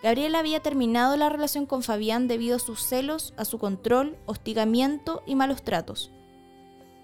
Gabriela 0.01 0.39
había 0.39 0.59
terminado 0.59 1.15
la 1.15 1.29
relación 1.29 1.65
con 1.65 1.83
Fabián 1.83 2.27
debido 2.27 2.57
a 2.57 2.59
sus 2.59 2.81
celos, 2.81 3.33
a 3.37 3.45
su 3.45 3.59
control, 3.59 4.17
hostigamiento 4.25 5.23
y 5.25 5.35
malos 5.35 5.63
tratos. 5.63 6.11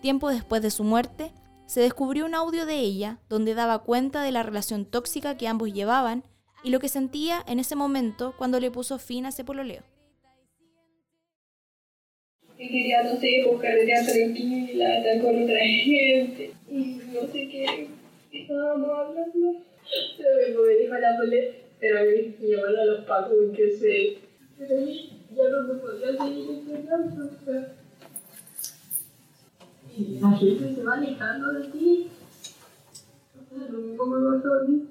Tiempo 0.01 0.27
después 0.27 0.61
de 0.61 0.71
su 0.71 0.83
muerte, 0.83 1.33
se 1.67 1.79
descubrió 1.79 2.25
un 2.25 2.35
audio 2.35 2.65
de 2.65 2.79
ella 2.79 3.19
donde 3.29 3.53
daba 3.53 3.79
cuenta 3.79 4.23
de 4.23 4.33
la 4.33 4.43
relación 4.43 4.83
tóxica 4.83 5.37
que 5.37 5.47
ambos 5.47 5.71
llevaban 5.71 6.25
y 6.63 6.69
lo 6.69 6.79
que 6.79 6.89
sentía 6.89 7.43
en 7.47 7.59
ese 7.59 7.75
momento 7.75 8.33
cuando 8.37 8.59
le 8.59 8.71
puso 8.71 8.99
fin 8.99 9.25
a 9.25 9.29
ese 9.29 9.43
pololeo. 9.43 9.83
Y 12.57 12.67
quería, 12.67 13.03
no 13.03 13.17
sé, 13.17 13.45
buscar 13.49 13.71
carretear 13.71 14.05
tranquila, 14.05 14.97
estar 14.97 15.21
con 15.21 15.43
otra 15.43 15.59
gente. 15.59 16.51
Y 16.69 17.01
no 17.13 17.21
sé 17.31 17.47
qué 17.47 17.87
estábamos 18.33 18.89
hablando. 18.89 19.61
Pero 20.17 20.61
me 20.65 20.75
dijo 20.75 20.95
la 20.95 21.17
boleta, 21.17 21.57
pero 21.79 21.99
me 22.03 22.47
llamaron 22.47 22.79
a 22.79 22.85
los 22.85 23.05
pacos 23.05 23.37
y 23.47 23.55
qué 23.55 23.71
sé. 23.71 24.17
Pero 24.57 24.75
ya 24.77 25.49
no 25.49 25.73
me 25.73 25.79
podía 25.79 26.17
seguir 26.17 26.49
entrenando. 26.49 27.29
Y 29.97 30.19
la 30.19 30.31
gente 30.31 30.75
se 30.75 30.83
va 30.83 30.93
alejando 30.95 31.53
de 31.53 31.67
ti. 31.69 32.09
O 33.35 33.57
sea, 33.57 33.69
lo 33.69 33.77
mismo 33.79 34.05
me 34.05 34.37
pasó 34.37 34.53
a 34.53 34.63
mí. 34.67 34.87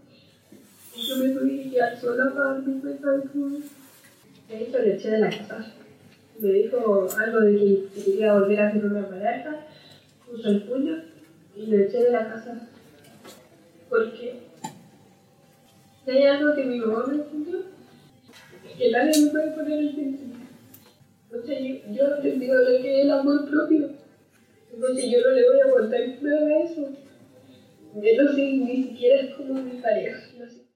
Yo 1.06 1.16
me 1.16 1.32
que 1.32 1.70
quedar 1.70 2.00
sola 2.00 2.32
para 2.34 2.54
darme 2.54 2.80
cuenta 2.80 3.12
de 3.12 4.62
hizo 4.62 4.78
le 4.78 4.94
eché 4.94 5.10
de 5.10 5.18
la 5.18 5.30
casa. 5.30 5.72
Me 6.40 6.52
dijo 6.52 7.06
algo 7.16 7.40
de 7.40 7.56
que 7.94 8.02
quería 8.04 8.34
volver 8.34 8.60
a 8.60 8.68
hacer 8.68 8.84
una 8.84 9.08
pareja, 9.08 9.66
puso 10.26 10.48
el 10.48 10.62
puño 10.62 11.04
y 11.56 11.66
le 11.66 11.84
eché 11.84 12.04
de 12.04 12.10
la 12.10 12.28
casa. 12.28 12.68
Porque 13.88 14.40
hay 16.06 16.22
algo 16.24 16.54
que 16.54 16.64
mi 16.64 16.80
mamá 16.80 17.06
me 17.06 17.22
enseñó, 17.22 17.58
que 18.76 18.90
nadie 18.90 19.22
me 19.22 19.30
puede 19.30 19.50
poner 19.52 19.78
el 19.78 19.94
sentido. 19.94 20.36
Entonces 21.30 21.58
yo, 21.60 21.92
yo 21.92 22.08
no 22.08 22.22
les 22.22 22.40
digo 22.40 22.54
lo 22.54 22.82
que 22.82 22.98
es 22.98 23.04
el 23.04 23.10
amor 23.10 23.48
propio. 23.48 23.90
Entonces 24.72 25.04
yo 25.10 25.20
no 25.20 25.30
le 25.30 25.48
voy 25.48 25.60
a 25.60 25.64
aguantar 25.64 26.00
nada 26.22 26.44
de 26.44 26.62
eso. 26.62 26.88
Menos 27.94 28.34
si 28.34 28.58
ni 28.58 28.82
siquiera 28.84 29.22
es 29.22 29.34
como 29.34 29.54
mi 29.54 29.80
pareja. 29.80 30.18
No 30.38 30.48
sé. 30.48 30.67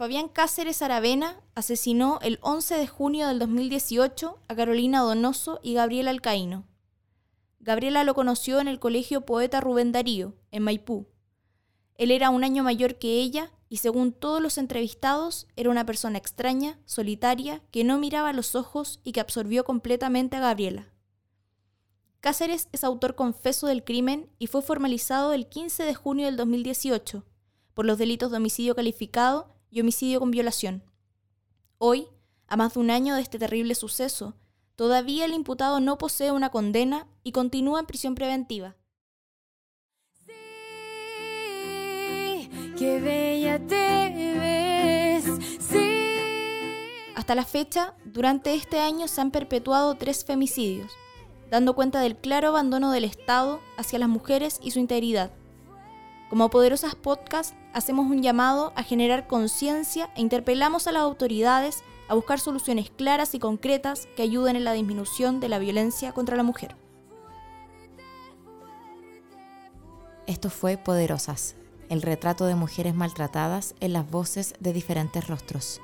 Fabián 0.00 0.30
Cáceres 0.30 0.80
Aravena 0.80 1.42
asesinó 1.54 2.20
el 2.22 2.38
11 2.40 2.74
de 2.76 2.86
junio 2.86 3.28
del 3.28 3.38
2018 3.38 4.38
a 4.48 4.54
Carolina 4.56 5.00
Donoso 5.00 5.60
y 5.62 5.74
Gabriela 5.74 6.08
Alcaíno. 6.08 6.66
Gabriela 7.58 8.02
lo 8.04 8.14
conoció 8.14 8.60
en 8.60 8.68
el 8.68 8.78
colegio 8.78 9.26
Poeta 9.26 9.60
Rubén 9.60 9.92
Darío, 9.92 10.38
en 10.52 10.62
Maipú. 10.62 11.06
Él 11.98 12.12
era 12.12 12.30
un 12.30 12.44
año 12.44 12.62
mayor 12.62 12.96
que 12.96 13.20
ella 13.20 13.52
y 13.68 13.76
según 13.76 14.12
todos 14.12 14.40
los 14.40 14.56
entrevistados 14.56 15.48
era 15.54 15.68
una 15.68 15.84
persona 15.84 16.16
extraña, 16.16 16.78
solitaria, 16.86 17.62
que 17.70 17.84
no 17.84 17.98
miraba 17.98 18.32
los 18.32 18.54
ojos 18.54 19.00
y 19.04 19.12
que 19.12 19.20
absorbió 19.20 19.64
completamente 19.64 20.36
a 20.36 20.40
Gabriela. 20.40 20.94
Cáceres 22.20 22.70
es 22.72 22.84
autor 22.84 23.16
confeso 23.16 23.66
del 23.66 23.84
crimen 23.84 24.30
y 24.38 24.46
fue 24.46 24.62
formalizado 24.62 25.34
el 25.34 25.46
15 25.46 25.82
de 25.82 25.94
junio 25.94 26.24
del 26.24 26.38
2018 26.38 27.22
por 27.74 27.84
los 27.84 27.98
delitos 27.98 28.30
de 28.30 28.38
homicidio 28.38 28.74
calificado 28.74 29.59
y 29.70 29.80
homicidio 29.80 30.20
con 30.20 30.30
violación. 30.30 30.82
Hoy, 31.78 32.08
a 32.46 32.56
más 32.56 32.74
de 32.74 32.80
un 32.80 32.90
año 32.90 33.14
de 33.14 33.22
este 33.22 33.38
terrible 33.38 33.74
suceso, 33.74 34.34
todavía 34.76 35.24
el 35.24 35.32
imputado 35.32 35.80
no 35.80 35.96
posee 35.98 36.32
una 36.32 36.50
condena 36.50 37.06
y 37.22 37.32
continúa 37.32 37.80
en 37.80 37.86
prisión 37.86 38.14
preventiva. 38.14 38.76
Sí, 40.26 40.32
qué 42.76 43.00
bella 43.00 43.58
te 43.66 44.34
ves. 44.38 45.24
Sí. 45.60 45.90
Hasta 47.14 47.34
la 47.34 47.44
fecha, 47.44 47.94
durante 48.04 48.54
este 48.54 48.80
año 48.80 49.06
se 49.08 49.20
han 49.20 49.30
perpetuado 49.30 49.94
tres 49.94 50.24
femicidios, 50.24 50.92
dando 51.50 51.74
cuenta 51.74 52.00
del 52.00 52.16
claro 52.16 52.48
abandono 52.48 52.90
del 52.90 53.04
Estado 53.04 53.60
hacia 53.76 53.98
las 53.98 54.08
mujeres 54.08 54.58
y 54.62 54.72
su 54.72 54.80
integridad. 54.80 55.30
Como 56.30 56.48
Poderosas 56.48 56.94
Podcast, 56.94 57.56
hacemos 57.72 58.06
un 58.06 58.22
llamado 58.22 58.72
a 58.76 58.84
generar 58.84 59.26
conciencia 59.26 60.10
e 60.14 60.20
interpelamos 60.20 60.86
a 60.86 60.92
las 60.92 61.02
autoridades 61.02 61.82
a 62.08 62.14
buscar 62.14 62.38
soluciones 62.38 62.88
claras 62.88 63.34
y 63.34 63.40
concretas 63.40 64.06
que 64.14 64.22
ayuden 64.22 64.54
en 64.54 64.62
la 64.62 64.72
disminución 64.72 65.40
de 65.40 65.48
la 65.48 65.58
violencia 65.58 66.12
contra 66.12 66.36
la 66.36 66.44
mujer. 66.44 66.76
Esto 70.28 70.50
fue 70.50 70.76
Poderosas, 70.76 71.56
el 71.88 72.00
retrato 72.00 72.46
de 72.46 72.54
mujeres 72.54 72.94
maltratadas 72.94 73.74
en 73.80 73.92
las 73.92 74.08
voces 74.08 74.54
de 74.60 74.72
diferentes 74.72 75.26
rostros. 75.26 75.80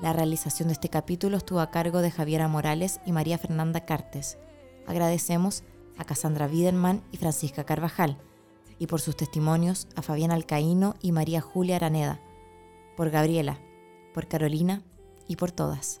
La 0.00 0.14
realización 0.14 0.68
de 0.68 0.72
este 0.72 0.88
capítulo 0.88 1.36
estuvo 1.36 1.60
a 1.60 1.70
cargo 1.70 2.00
de 2.00 2.10
Javiera 2.10 2.48
Morales 2.48 2.98
y 3.04 3.12
María 3.12 3.36
Fernanda 3.36 3.84
Cartes. 3.84 4.38
Agradecemos 4.86 5.64
a 5.98 6.04
Cassandra 6.04 6.46
Widerman 6.46 7.02
y 7.12 7.18
Francisca 7.18 7.64
Carvajal 7.64 8.16
y 8.78 8.86
por 8.86 9.00
sus 9.00 9.16
testimonios 9.16 9.88
a 9.96 10.02
Fabián 10.02 10.30
Alcaíno 10.30 10.94
y 11.00 11.12
María 11.12 11.40
Julia 11.40 11.76
Araneda, 11.76 12.20
por 12.96 13.10
Gabriela, 13.10 13.58
por 14.14 14.28
Carolina 14.28 14.82
y 15.28 15.36
por 15.36 15.52
todas. 15.52 16.00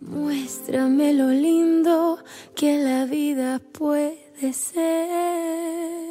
Muéstrame 0.00 1.12
lo 1.12 1.28
lindo 1.30 2.18
que 2.54 2.78
la 2.78 3.04
vida 3.04 3.60
puede 3.72 4.52
ser. 4.52 6.07